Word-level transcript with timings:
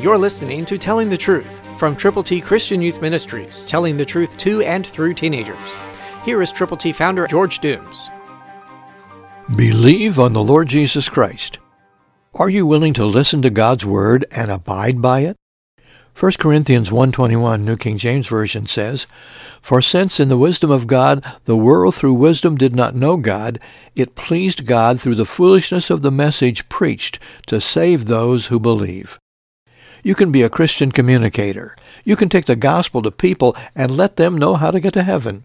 You're 0.00 0.16
listening 0.16 0.64
to 0.66 0.78
Telling 0.78 1.10
the 1.10 1.16
Truth 1.16 1.76
from 1.76 1.96
Triple 1.96 2.22
T 2.22 2.40
Christian 2.40 2.80
Youth 2.80 3.02
Ministries, 3.02 3.66
telling 3.66 3.96
the 3.96 4.04
truth 4.04 4.36
to 4.36 4.62
and 4.62 4.86
through 4.86 5.14
teenagers. 5.14 5.74
Here 6.24 6.40
is 6.40 6.52
Triple 6.52 6.76
T 6.76 6.92
founder 6.92 7.26
George 7.26 7.58
Dooms. 7.58 8.08
Believe 9.56 10.20
on 10.20 10.34
the 10.34 10.44
Lord 10.44 10.68
Jesus 10.68 11.08
Christ. 11.08 11.58
Are 12.32 12.48
you 12.48 12.64
willing 12.64 12.94
to 12.94 13.04
listen 13.04 13.42
to 13.42 13.50
God's 13.50 13.84
word 13.84 14.24
and 14.30 14.52
abide 14.52 15.02
by 15.02 15.22
it? 15.22 15.36
1 16.14 16.38
Corinthians 16.38 16.92
1:21 16.92 17.64
New 17.64 17.76
King 17.76 17.98
James 17.98 18.28
Version 18.28 18.68
says, 18.68 19.08
"For 19.60 19.82
since 19.82 20.20
in 20.20 20.28
the 20.28 20.38
wisdom 20.38 20.70
of 20.70 20.86
God 20.86 21.24
the 21.44 21.56
world 21.56 21.96
through 21.96 22.14
wisdom 22.14 22.56
did 22.56 22.76
not 22.76 22.94
know 22.94 23.16
God, 23.16 23.58
it 23.96 24.14
pleased 24.14 24.64
God 24.64 25.00
through 25.00 25.16
the 25.16 25.24
foolishness 25.24 25.90
of 25.90 26.02
the 26.02 26.12
message 26.12 26.68
preached 26.68 27.18
to 27.48 27.60
save 27.60 28.04
those 28.04 28.46
who 28.46 28.60
believe." 28.60 29.18
You 30.02 30.14
can 30.14 30.32
be 30.32 30.42
a 30.42 30.50
Christian 30.50 30.92
communicator. 30.92 31.76
You 32.04 32.16
can 32.16 32.28
take 32.28 32.46
the 32.46 32.56
gospel 32.56 33.02
to 33.02 33.10
people 33.10 33.56
and 33.74 33.96
let 33.96 34.16
them 34.16 34.36
know 34.36 34.54
how 34.54 34.70
to 34.70 34.80
get 34.80 34.94
to 34.94 35.02
heaven. 35.02 35.44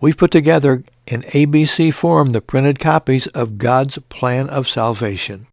We've 0.00 0.16
put 0.16 0.30
together 0.30 0.82
in 1.06 1.22
ABC 1.22 1.92
form 1.92 2.30
the 2.30 2.40
printed 2.40 2.78
copies 2.78 3.26
of 3.28 3.58
God's 3.58 3.98
plan 4.08 4.48
of 4.48 4.68
salvation. 4.68 5.46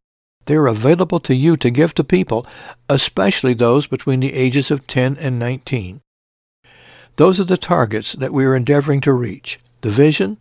They're 0.46 0.68
available 0.68 1.20
to 1.22 1.36
you 1.36 1.58
to 1.58 1.70
give 1.70 1.94
to 1.96 2.04
people, 2.04 2.48
especially 2.88 3.54
those 3.54 3.88
between 3.88 4.22
the 4.22 4.34
ages 4.34 4.72
of 4.72 4.88
10 4.88 5.18
and 5.18 5.38
19. 5.38 6.00
Those 7.18 7.40
are 7.40 7.46
the 7.46 7.58
targets 7.58 8.14
that 8.14 8.32
we 8.32 8.46
are 8.46 8.56
endeavoring 8.56 9.02
to 9.02 9.12
reach. 9.12 9.60
The 9.82 9.90
vision? 9.90 10.38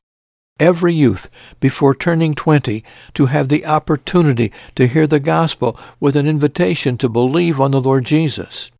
Every 0.58 0.94
youth 0.94 1.28
before 1.60 1.94
turning 1.94 2.34
20 2.34 2.82
to 3.14 3.26
have 3.26 3.48
the 3.48 3.66
opportunity 3.66 4.50
to 4.74 4.86
hear 4.86 5.06
the 5.06 5.20
gospel 5.20 5.78
with 6.00 6.16
an 6.16 6.26
invitation 6.26 6.96
to 6.98 7.08
believe 7.08 7.60
on 7.60 7.70
the 7.70 7.80
Lord 7.80 8.04
Jesus. 8.04 8.70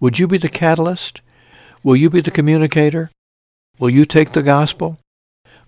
Would 0.00 0.18
you 0.18 0.26
be 0.26 0.38
the 0.38 0.48
catalyst? 0.48 1.20
Will 1.82 1.96
you 1.96 2.10
be 2.10 2.20
the 2.20 2.30
communicator? 2.30 3.10
Will 3.78 3.90
you 3.90 4.04
take 4.04 4.32
the 4.32 4.42
gospel? 4.42 4.98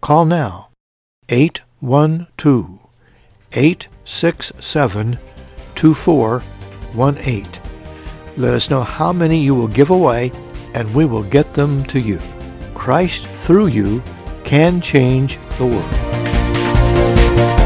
Call 0.00 0.24
now. 0.24 0.68
8 1.28 1.60
one 1.80 2.26
two 2.36 2.78
eight 3.52 3.88
six 4.04 4.52
seven 4.60 5.18
two 5.74 5.94
four 5.94 6.40
one 6.92 7.18
eight. 7.18 7.60
Let 8.36 8.54
us 8.54 8.70
know 8.70 8.82
how 8.82 9.12
many 9.12 9.42
you 9.42 9.54
will 9.54 9.68
give 9.68 9.90
away, 9.90 10.32
and 10.74 10.92
we 10.94 11.04
will 11.04 11.22
get 11.22 11.54
them 11.54 11.84
to 11.84 11.98
you. 11.98 12.20
Christ 12.74 13.26
through 13.28 13.68
you 13.68 14.02
can 14.44 14.80
change 14.80 15.38
the 15.58 15.66
world. 15.66 17.65